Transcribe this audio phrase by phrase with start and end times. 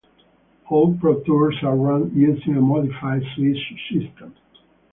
[0.71, 3.55] All Pro Tours are run using a modified Swiss
[3.91, 4.33] system.